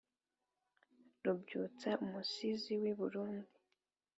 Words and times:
rubyutsa: 1.23 1.89
umusizi 2.05 2.71
w’i 2.81 2.93
burundi 2.99 3.57